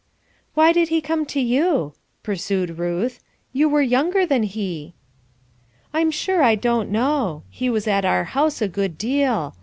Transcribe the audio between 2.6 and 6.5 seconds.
Ruth, "you were younger than he." "I'm sure